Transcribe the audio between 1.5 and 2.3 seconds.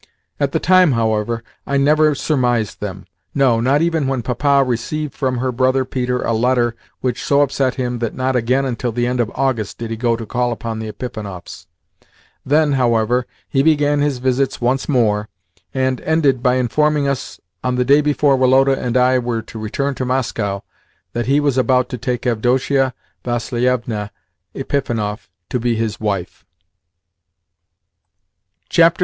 I never